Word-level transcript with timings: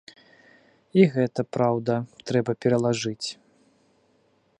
І 1.01 1.03
гэта 1.17 1.41
праўда, 1.57 1.93
трэба 2.31 2.51
пералажыць. 2.65 3.27